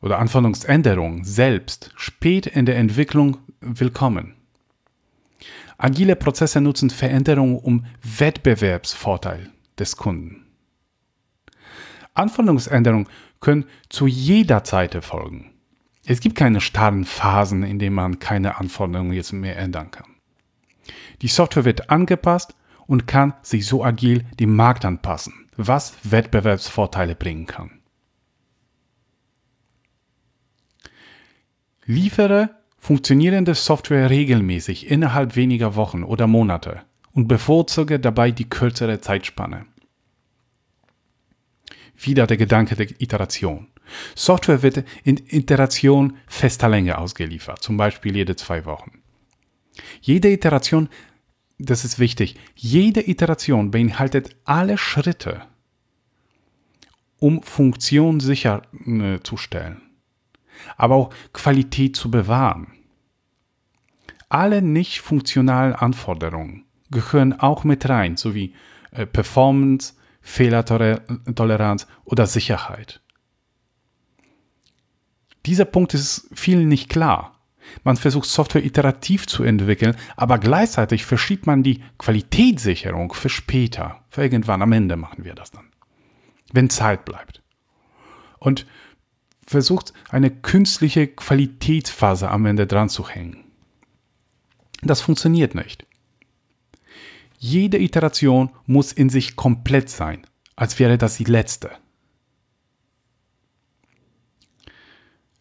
oder 0.00 0.18
Anforderungsänderungen 0.18 1.24
selbst 1.24 1.92
spät 1.96 2.46
in 2.46 2.66
der 2.66 2.76
Entwicklung 2.76 3.38
willkommen. 3.60 4.35
Agile 5.78 6.16
Prozesse 6.16 6.60
nutzen 6.60 6.90
Veränderungen 6.90 7.58
um 7.58 7.86
Wettbewerbsvorteil 8.02 9.50
des 9.78 9.96
Kunden. 9.96 10.46
Anforderungsänderungen 12.14 13.08
können 13.40 13.66
zu 13.88 14.06
jeder 14.06 14.64
Zeit 14.64 14.94
erfolgen. 14.94 15.52
Es 16.06 16.20
gibt 16.20 16.36
keine 16.36 16.60
starren 16.60 17.04
Phasen, 17.04 17.62
in 17.62 17.78
denen 17.78 17.94
man 17.94 18.18
keine 18.18 18.58
Anforderungen 18.58 19.12
jetzt 19.12 19.32
mehr 19.32 19.58
ändern 19.58 19.90
kann. 19.90 20.16
Die 21.22 21.28
Software 21.28 21.64
wird 21.64 21.90
angepasst 21.90 22.54
und 22.86 23.06
kann 23.06 23.34
sich 23.42 23.66
so 23.66 23.84
agil 23.84 24.24
dem 24.38 24.54
Markt 24.54 24.84
anpassen, 24.84 25.48
was 25.56 25.94
Wettbewerbsvorteile 26.04 27.16
bringen 27.16 27.46
kann. 27.46 27.80
Liefere 31.84 32.50
funktionierende 32.86 33.56
Software 33.56 34.10
regelmäßig 34.10 34.88
innerhalb 34.88 35.34
weniger 35.34 35.74
Wochen 35.74 36.04
oder 36.04 36.28
Monate 36.28 36.82
und 37.10 37.26
bevorzuge 37.26 37.98
dabei 37.98 38.30
die 38.30 38.48
kürzere 38.48 39.00
Zeitspanne. 39.00 39.66
Wieder 41.96 42.28
der 42.28 42.36
Gedanke 42.36 42.76
der 42.76 42.88
Iteration. 43.00 43.66
Software 44.14 44.62
wird 44.62 44.84
in 45.02 45.20
Iteration 45.26 46.16
fester 46.28 46.68
Länge 46.68 46.96
ausgeliefert, 46.96 47.60
zum 47.60 47.76
Beispiel 47.76 48.14
jede 48.14 48.36
zwei 48.36 48.64
Wochen. 48.66 49.02
Jede 50.00 50.30
Iteration, 50.30 50.88
das 51.58 51.84
ist 51.84 51.98
wichtig, 51.98 52.36
jede 52.54 53.10
Iteration 53.10 53.72
beinhaltet 53.72 54.36
alle 54.44 54.78
Schritte, 54.78 55.42
um 57.18 57.42
Funktion 57.42 58.20
sicherzustellen, 58.20 59.82
aber 60.76 60.94
auch 60.94 61.14
Qualität 61.32 61.96
zu 61.96 62.12
bewahren. 62.12 62.75
Alle 64.28 64.62
nicht 64.62 65.00
funktionalen 65.00 65.74
Anforderungen 65.74 66.64
gehören 66.90 67.32
auch 67.32 67.64
mit 67.64 67.88
rein, 67.88 68.16
sowie 68.16 68.54
äh, 68.90 69.06
Performance, 69.06 69.94
Fehlertoleranz 70.20 71.86
oder 72.04 72.26
Sicherheit. 72.26 73.00
Dieser 75.46 75.64
Punkt 75.64 75.94
ist 75.94 76.28
vielen 76.34 76.68
nicht 76.68 76.88
klar. 76.88 77.36
Man 77.84 77.96
versucht 77.96 78.28
Software 78.28 78.64
iterativ 78.64 79.26
zu 79.26 79.44
entwickeln, 79.44 79.96
aber 80.16 80.38
gleichzeitig 80.38 81.04
verschiebt 81.04 81.46
man 81.46 81.62
die 81.62 81.82
Qualitätssicherung 81.98 83.12
für 83.12 83.28
später. 83.28 84.04
Für 84.08 84.22
irgendwann 84.22 84.62
am 84.62 84.72
Ende 84.72 84.96
machen 84.96 85.24
wir 85.24 85.34
das 85.34 85.50
dann. 85.52 85.70
Wenn 86.52 86.70
Zeit 86.70 87.04
bleibt. 87.04 87.42
Und 88.38 88.66
versucht 89.46 89.92
eine 90.08 90.30
künstliche 90.30 91.06
Qualitätsphase 91.06 92.28
am 92.30 92.46
Ende 92.46 92.66
dran 92.66 92.88
zu 92.88 93.08
hängen. 93.08 93.45
Das 94.82 95.00
funktioniert 95.00 95.54
nicht. 95.54 95.86
Jede 97.38 97.78
Iteration 97.78 98.50
muss 98.66 98.92
in 98.92 99.10
sich 99.10 99.36
komplett 99.36 99.90
sein, 99.90 100.26
als 100.56 100.78
wäre 100.78 100.98
das 100.98 101.16
die 101.16 101.24
letzte. 101.24 101.70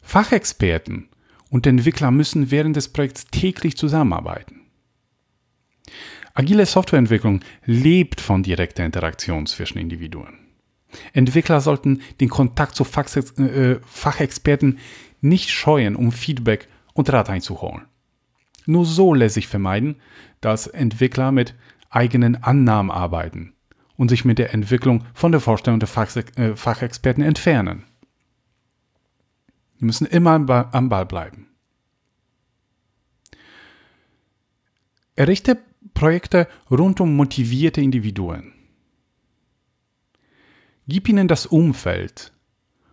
Fachexperten 0.01 1.09
und 1.49 1.65
Entwickler 1.65 2.11
müssen 2.11 2.51
während 2.51 2.75
des 2.75 2.89
Projekts 2.89 3.25
täglich 3.25 3.77
zusammenarbeiten. 3.77 4.61
Agile 6.33 6.65
Softwareentwicklung 6.65 7.39
lebt 7.65 8.19
von 8.19 8.43
direkter 8.43 8.85
Interaktion 8.85 9.45
zwischen 9.45 9.77
Individuen. 9.77 10.39
Entwickler 11.13 11.61
sollten 11.61 12.01
den 12.19 12.29
Kontakt 12.29 12.75
zu 12.75 12.83
äh, 12.83 13.79
Fachexperten 13.85 14.79
nicht 15.21 15.49
scheuen, 15.49 15.95
um 15.95 16.11
Feedback 16.11 16.67
und 16.93 17.11
Rat 17.11 17.29
einzuholen. 17.29 17.85
Nur 18.65 18.85
so 18.85 19.13
lässt 19.13 19.35
sich 19.35 19.47
vermeiden, 19.47 19.97
dass 20.41 20.67
Entwickler 20.67 21.31
mit 21.31 21.55
eigenen 21.89 22.43
Annahmen 22.43 22.91
arbeiten 22.91 23.53
und 23.95 24.09
sich 24.09 24.25
mit 24.25 24.37
der 24.39 24.53
Entwicklung 24.53 25.05
von 25.13 25.31
der 25.31 25.41
Vorstellung 25.41 25.79
der 25.79 25.89
äh, 26.37 26.55
Fachexperten 26.55 27.23
entfernen. 27.23 27.85
Wir 29.77 29.85
müssen 29.85 30.07
immer 30.07 30.33
am 30.73 30.89
Ball 30.89 31.05
bleiben. 31.05 31.47
Errichte 35.15 35.57
Projekte 35.93 36.47
rund 36.69 36.99
um 36.99 37.15
motivierte 37.15 37.81
Individuen. 37.81 38.53
Gib 40.87 41.07
ihnen 41.07 41.27
das 41.27 41.45
Umfeld 41.45 42.33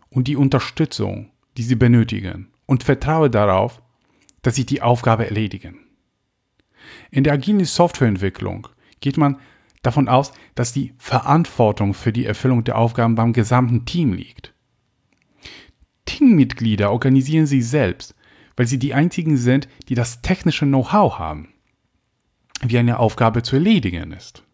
und 0.08 0.28
die 0.28 0.36
Unterstützung, 0.36 1.30
die 1.56 1.62
sie 1.62 1.74
benötigen 1.74 2.48
und 2.66 2.84
vertraue 2.84 3.28
darauf, 3.28 3.81
dass 4.42 4.56
sie 4.56 4.66
die 4.66 4.82
Aufgabe 4.82 5.26
erledigen. 5.26 5.78
In 7.10 7.24
der 7.24 7.34
agilen 7.34 7.64
Softwareentwicklung 7.64 8.68
geht 9.00 9.16
man 9.16 9.38
davon 9.82 10.08
aus, 10.08 10.32
dass 10.54 10.72
die 10.72 10.94
Verantwortung 10.98 11.94
für 11.94 12.12
die 12.12 12.26
Erfüllung 12.26 12.64
der 12.64 12.78
Aufgaben 12.78 13.14
beim 13.14 13.32
gesamten 13.32 13.84
Team 13.84 14.12
liegt. 14.12 14.54
Teammitglieder 16.04 16.90
organisieren 16.90 17.46
sie 17.46 17.62
selbst, 17.62 18.14
weil 18.56 18.66
sie 18.66 18.78
die 18.78 18.94
einzigen 18.94 19.36
sind, 19.36 19.68
die 19.88 19.94
das 19.94 20.22
technische 20.22 20.66
Know-how 20.66 21.18
haben, 21.18 21.48
wie 22.62 22.78
eine 22.78 22.98
Aufgabe 22.98 23.42
zu 23.42 23.56
erledigen 23.56 24.12
ist. 24.12 24.44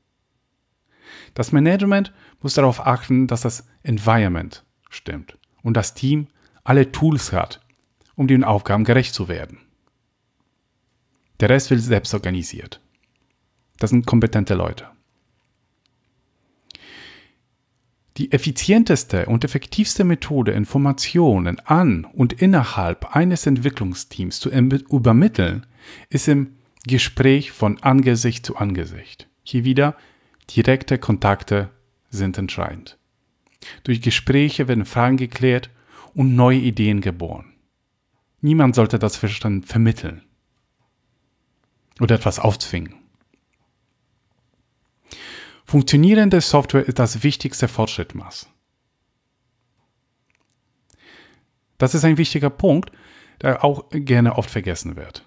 Das 1.35 1.53
Management 1.53 2.13
muss 2.41 2.55
darauf 2.55 2.87
achten, 2.87 3.27
dass 3.27 3.43
das 3.43 3.67
Environment 3.83 4.65
stimmt 4.89 5.39
und 5.63 5.77
das 5.77 5.95
Team 5.95 6.29
alle 6.65 6.93
Tools 6.93 7.33
hat, 7.33 7.61
um 8.15 8.27
den 8.27 8.45
Aufgaben 8.45 8.85
gerecht 8.85 9.15
zu 9.15 9.29
werden. 9.29 9.59
Der 11.41 11.49
Rest 11.49 11.71
wird 11.71 11.81
selbst 11.81 12.15
organisiert. 12.15 12.81
Das 13.79 13.91
sind 13.91 14.07
kompetente 14.07 14.55
Leute. 14.55 14.87
Die 18.17 18.33
effizienteste 18.33 19.27
und 19.27 19.45
effektivste 19.45 20.03
Methode, 20.03 20.51
Informationen 20.51 21.61
an 21.61 22.05
und 22.05 22.33
innerhalb 22.33 23.15
eines 23.15 23.47
Entwicklungsteams 23.47 24.41
zu 24.41 24.51
übermitteln, 24.51 25.67
ist 26.11 26.27
im 26.27 26.57
Gespräch 26.85 27.53
von 27.53 27.81
Angesicht 27.81 28.45
zu 28.45 28.57
Angesicht. 28.57 29.29
Hier 29.45 29.65
wieder 29.65 29.97
direkte 30.57 30.99
Kontakte 30.99 31.71
sind 32.11 32.39
entscheidend. 32.39 32.99
Durch 33.85 34.01
Gespräche 34.01 34.67
werden 34.67 34.85
Fragen 34.85 35.17
geklärt 35.17 35.71
und 36.15 36.35
neue 36.35 36.59
Ideen 36.59 37.01
geboren. 37.01 37.53
Niemand 38.41 38.75
sollte 38.75 38.99
das 38.99 39.17
Verstand 39.17 39.67
vermitteln 39.67 40.23
oder 42.01 42.17
etwas 42.17 42.39
aufzwingen. 42.39 42.95
Funktionierende 45.65 46.41
Software 46.41 46.87
ist 46.87 46.99
das 46.99 47.23
wichtigste 47.23 47.69
Fortschrittmaß. 47.69 48.49
Das 51.77 51.95
ist 51.95 52.05
ein 52.05 52.17
wichtiger 52.17 52.51
Punkt, 52.51 52.91
der 53.43 53.65
auch 53.65 53.85
gerne 53.91 54.37
oft 54.37 54.51
vergessen 54.51 54.97
wird. 54.97 55.25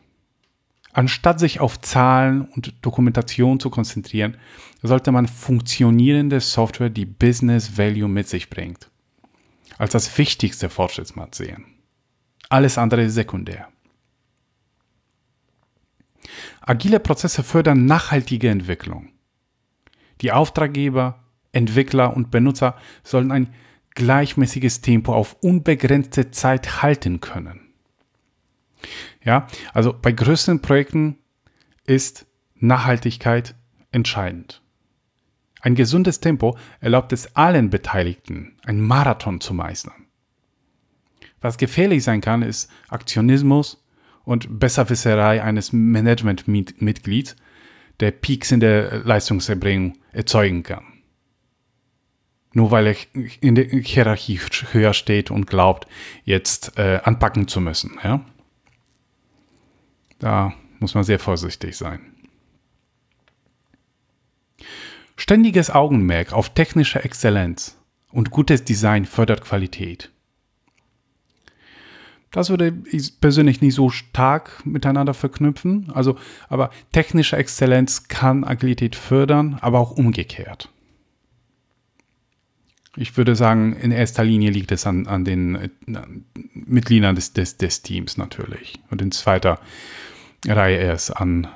Anstatt 0.94 1.40
sich 1.40 1.62
auf 1.62 1.80
Zahlen 1.80 2.42
und 2.42 2.74
Dokumentation 2.82 3.60
zu 3.60 3.70
konzentrieren, 3.70 4.38
sollte 4.82 5.12
man 5.12 5.28
funktionierende 5.28 6.42
Software, 6.42 6.90
die 6.90 7.06
Business 7.06 7.78
Value 7.78 8.10
mit 8.10 8.28
sich 8.28 8.50
bringt, 8.50 8.90
als 9.78 9.94
das 9.94 10.18
wichtigste 10.18 10.70
Fortschrittsmaß 10.70 11.30
sehen. 11.32 11.66
Alles 12.50 12.78
andere 12.78 13.04
ist 13.04 13.14
sekundär. 13.14 13.71
Agile 16.62 17.00
Prozesse 17.00 17.44
fördern 17.44 17.86
nachhaltige 17.86 18.50
Entwicklung. 18.50 19.10
Die 20.22 20.32
Auftraggeber, 20.32 21.24
Entwickler 21.52 22.16
und 22.16 22.32
Benutzer 22.32 22.76
sollen 23.04 23.32
ein 23.32 23.54
gleichmäßiges 23.96 24.82
Tempo 24.82 25.14
auf 25.14 25.38
unbegrenzte 25.42 26.32
Zeit 26.32 26.82
halten 26.82 27.20
können. 27.20 27.74
Ja, 29.24 29.48
also 29.74 29.94
bei 29.94 30.12
größeren 30.12 30.62
Projekten 30.62 31.18
ist 31.86 32.26
Nachhaltigkeit 32.56 33.56
entscheidend. 33.92 34.62
Ein 35.62 35.76
gesundes 35.76 36.20
Tempo 36.20 36.58
erlaubt 36.80 37.14
es 37.14 37.36
allen 37.36 37.70
Beteiligten, 37.70 38.58
einen 38.66 38.82
Marathon 38.82 39.42
zu 39.42 39.54
meistern. 39.54 40.08
Was 41.40 41.58
gefährlich 41.58 42.04
sein 42.04 42.22
kann, 42.22 42.42
ist 42.42 42.72
Aktionismus 42.90 43.81
und 44.24 44.60
Besserwisserei 44.60 45.44
eines 45.44 45.74
Managementmitglieds, 45.74 47.36
der 48.00 48.12
Peaks 48.12 48.52
in 48.52 48.60
der 48.60 49.00
Leistungserbringung 49.00 49.98
erzeugen 50.12 50.64
kann. 50.64 50.86
Nur 52.54 52.72
weil 52.72 52.88
er 52.88 52.96
in 53.40 53.56
der 53.56 53.66
Hierarchie 53.66 54.40
höher 54.72 54.94
steht 54.94 55.32
und 55.32 55.48
glaubt, 55.48 55.88
jetzt 56.26 56.78
äh, 56.78 57.00
anpacken 57.04 57.48
zu 57.48 57.62
müssen. 57.62 57.98
Ja? 58.04 58.26
Da 60.20 60.54
muss 60.80 60.94
man 60.94 61.04
sehr 61.04 61.20
vorsichtig 61.20 61.78
sein. 61.78 62.02
Ständiges 65.16 65.70
Augenmerk 65.70 66.34
auf 66.34 66.50
technische 66.54 67.04
Exzellenz 67.04 67.78
und 68.12 68.32
gutes 68.32 68.64
Design 68.64 69.06
fördert 69.06 69.42
Qualität. 69.44 70.12
Das 72.32 72.50
würde 72.50 72.74
ich 72.90 73.20
persönlich 73.20 73.62
nicht 73.62 73.76
so 73.76 73.90
stark 73.90 74.66
miteinander 74.66 75.14
verknüpfen. 75.14 75.92
Also, 75.94 76.18
aber 76.48 76.72
technische 76.94 77.36
Exzellenz 77.36 78.08
kann 78.08 78.46
Agilität 78.46 78.96
fördern, 78.96 79.58
aber 79.62 79.80
auch 79.80 79.92
umgekehrt. 79.92 80.70
Ich 82.96 83.16
würde 83.16 83.36
sagen, 83.36 83.74
in 83.74 83.92
erster 83.92 84.24
Linie 84.24 84.50
liegt 84.50 84.72
es 84.72 84.86
an, 84.88 85.08
an 85.08 85.24
den 85.24 85.56
äh, 85.56 85.70
Mitgliedern 86.54 87.16
des, 87.16 87.34
des, 87.34 87.58
des 87.58 87.82
Teams 87.82 88.18
natürlich. 88.18 88.80
Und 88.90 89.02
in 89.02 89.12
zweiter 89.12 89.60
Reihe 90.48 90.78
erst 90.78 91.16
an, 91.16 91.48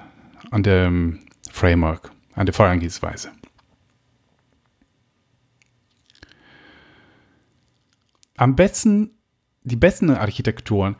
an 0.51 0.63
dem 0.63 1.19
Framework, 1.51 2.11
an 2.33 2.45
der 2.45 2.53
Vorangehensweise. 2.53 3.31
Am 8.37 8.55
besten, 8.55 9.11
die 9.65 9.75
besten 9.75 10.09
Architekturen, 10.11 10.95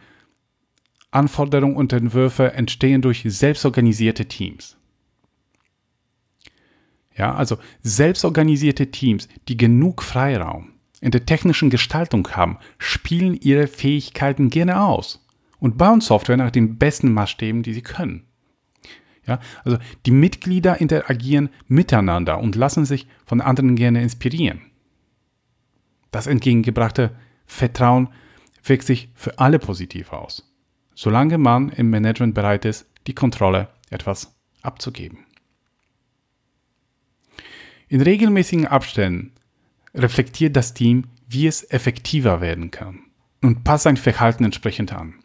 Anforderungen 1.11 1.77
und 1.77 1.93
Entwürfe 1.93 2.53
entstehen 2.53 3.01
durch 3.01 3.23
selbstorganisierte 3.25 4.25
Teams. 4.25 4.77
Ja, 7.15 7.33
also 7.33 7.57
selbstorganisierte 7.81 8.91
Teams, 8.91 9.29
die 9.47 9.55
genug 9.55 10.03
Freiraum 10.03 10.73
in 10.99 11.11
der 11.11 11.25
technischen 11.25 11.69
Gestaltung 11.69 12.27
haben, 12.31 12.57
spielen 12.77 13.35
ihre 13.35 13.67
Fähigkeiten 13.67 14.49
gerne 14.49 14.81
aus 14.81 15.25
und 15.59 15.77
bauen 15.77 16.01
Software 16.01 16.37
nach 16.37 16.51
den 16.51 16.77
besten 16.77 17.13
Maßstäben, 17.13 17.63
die 17.63 17.73
sie 17.73 17.81
können. 17.81 18.25
Ja, 19.25 19.39
also 19.63 19.77
die 20.05 20.11
Mitglieder 20.11 20.79
interagieren 20.81 21.49
miteinander 21.67 22.39
und 22.39 22.55
lassen 22.55 22.85
sich 22.85 23.07
von 23.25 23.41
anderen 23.41 23.75
gerne 23.75 24.01
inspirieren. 24.01 24.61
Das 26.11 26.27
entgegengebrachte 26.27 27.15
Vertrauen 27.45 28.09
wirkt 28.65 28.85
sich 28.85 29.09
für 29.15 29.39
alle 29.39 29.59
positiv 29.59 30.11
aus, 30.11 30.51
solange 30.93 31.37
man 31.37 31.69
im 31.69 31.89
Management 31.89 32.33
bereit 32.33 32.65
ist, 32.65 32.87
die 33.07 33.15
Kontrolle 33.15 33.69
etwas 33.89 34.35
abzugeben. 34.61 35.19
In 37.87 38.01
regelmäßigen 38.01 38.67
Abständen 38.67 39.31
reflektiert 39.93 40.55
das 40.55 40.73
Team, 40.73 41.05
wie 41.27 41.47
es 41.47 41.69
effektiver 41.71 42.41
werden 42.41 42.71
kann 42.71 43.03
und 43.41 43.63
passt 43.63 43.83
sein 43.83 43.97
Verhalten 43.97 44.43
entsprechend 44.43 44.91
an. 44.91 45.15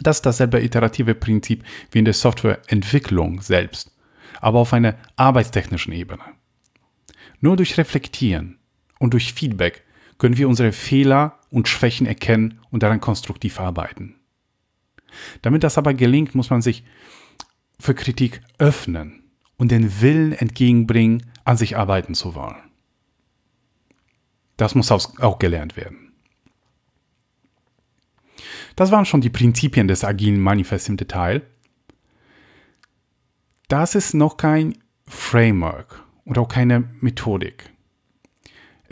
Das 0.00 0.18
ist 0.18 0.26
dasselbe 0.26 0.62
iterative 0.62 1.14
Prinzip 1.14 1.64
wie 1.90 1.98
in 1.98 2.04
der 2.04 2.14
Softwareentwicklung 2.14 3.40
selbst, 3.40 3.92
aber 4.40 4.60
auf 4.60 4.72
einer 4.72 4.96
arbeitstechnischen 5.16 5.92
Ebene. 5.92 6.22
Nur 7.40 7.56
durch 7.56 7.76
Reflektieren 7.76 8.58
und 8.98 9.14
durch 9.14 9.32
Feedback 9.32 9.84
können 10.18 10.36
wir 10.36 10.48
unsere 10.48 10.72
Fehler 10.72 11.39
und 11.50 11.68
Schwächen 11.68 12.06
erkennen 12.06 12.60
und 12.70 12.82
daran 12.82 13.00
konstruktiv 13.00 13.60
arbeiten. 13.60 14.16
Damit 15.42 15.64
das 15.64 15.78
aber 15.78 15.94
gelingt, 15.94 16.34
muss 16.34 16.50
man 16.50 16.62
sich 16.62 16.84
für 17.78 17.94
Kritik 17.94 18.42
öffnen 18.58 19.24
und 19.56 19.70
den 19.70 20.00
Willen 20.00 20.32
entgegenbringen, 20.32 21.30
an 21.44 21.56
sich 21.56 21.76
arbeiten 21.76 22.14
zu 22.14 22.34
wollen. 22.34 22.70
Das 24.56 24.74
muss 24.74 24.90
auch 24.90 25.38
gelernt 25.38 25.76
werden. 25.76 26.12
Das 28.76 28.90
waren 28.90 29.06
schon 29.06 29.20
die 29.20 29.30
Prinzipien 29.30 29.88
des 29.88 30.04
agilen 30.04 30.40
Manifests 30.40 30.88
im 30.88 30.96
Detail. 30.96 31.42
Das 33.68 33.94
ist 33.94 34.14
noch 34.14 34.36
kein 34.36 34.78
Framework 35.06 36.04
und 36.24 36.38
auch 36.38 36.48
keine 36.48 36.90
Methodik. 37.00 37.69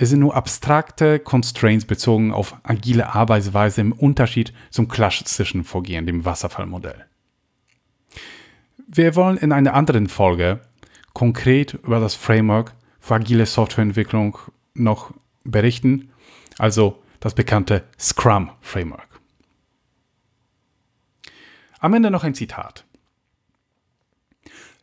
Es 0.00 0.10
sind 0.10 0.20
nur 0.20 0.36
abstrakte 0.36 1.18
Constraints 1.18 1.84
bezogen 1.84 2.32
auf 2.32 2.54
agile 2.62 3.16
Arbeitsweise 3.16 3.80
im 3.80 3.90
Unterschied 3.90 4.52
zum 4.70 4.86
klassischen 4.86 5.64
Vorgehen, 5.64 6.06
dem 6.06 6.24
Wasserfallmodell. 6.24 7.04
Wir 8.86 9.16
wollen 9.16 9.36
in 9.36 9.50
einer 9.50 9.74
anderen 9.74 10.08
Folge 10.08 10.60
konkret 11.14 11.74
über 11.74 11.98
das 11.98 12.14
Framework 12.14 12.74
für 13.00 13.16
agile 13.16 13.44
Softwareentwicklung 13.44 14.38
noch 14.74 15.12
berichten, 15.42 16.12
also 16.58 17.02
das 17.18 17.34
bekannte 17.34 17.82
Scrum 17.98 18.52
Framework. 18.60 19.20
Am 21.80 21.92
Ende 21.92 22.12
noch 22.12 22.22
ein 22.22 22.34
Zitat. 22.34 22.84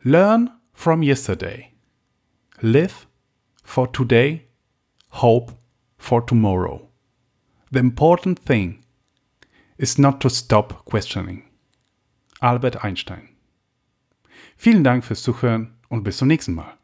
Learn 0.02 0.50
from 0.74 1.02
yesterday. 1.02 1.72
Live 2.60 3.06
for 3.64 3.90
today. 3.90 4.45
Hope 5.20 5.52
for 5.96 6.20
tomorrow. 6.20 6.90
The 7.72 7.78
important 7.78 8.38
thing 8.38 8.84
is 9.78 9.98
not 9.98 10.20
to 10.20 10.28
stop 10.28 10.84
questioning. 10.84 11.44
Albert 12.42 12.84
Einstein. 12.84 13.30
Vielen 14.58 14.84
Dank 14.84 15.04
fürs 15.06 15.22
Zuhören 15.22 15.78
und 15.88 16.04
bis 16.04 16.18
zum 16.18 16.28
nächsten 16.28 16.54
Mal. 16.54 16.75